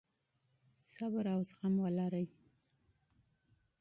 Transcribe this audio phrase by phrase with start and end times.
[0.95, 2.25] صبر او زغم ولرئ.